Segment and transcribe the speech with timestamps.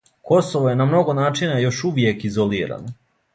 [0.29, 2.97] Косово је на много начина још увијек изолирано.